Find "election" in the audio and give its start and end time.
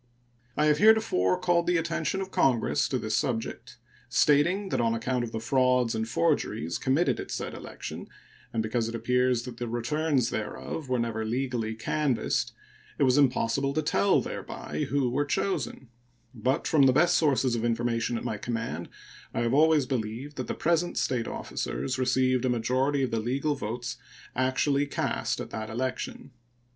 7.53-8.07, 25.69-26.31